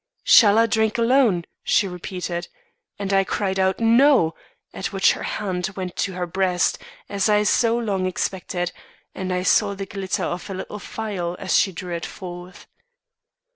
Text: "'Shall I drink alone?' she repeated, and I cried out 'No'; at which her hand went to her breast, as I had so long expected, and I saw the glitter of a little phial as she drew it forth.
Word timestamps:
"'Shall 0.23 0.57
I 0.57 0.65
drink 0.65 0.97
alone?' 0.97 1.43
she 1.63 1.87
repeated, 1.87 2.47
and 2.97 3.13
I 3.13 3.23
cried 3.23 3.59
out 3.59 3.79
'No'; 3.79 4.33
at 4.73 4.87
which 4.91 5.13
her 5.13 5.21
hand 5.21 5.69
went 5.75 5.95
to 5.97 6.13
her 6.13 6.25
breast, 6.25 6.79
as 7.07 7.29
I 7.29 7.37
had 7.37 7.47
so 7.49 7.77
long 7.77 8.07
expected, 8.07 8.71
and 9.13 9.31
I 9.31 9.43
saw 9.43 9.75
the 9.75 9.85
glitter 9.85 10.23
of 10.23 10.49
a 10.49 10.55
little 10.55 10.79
phial 10.79 11.35
as 11.37 11.55
she 11.55 11.71
drew 11.71 11.93
it 11.93 12.07
forth. 12.07 12.65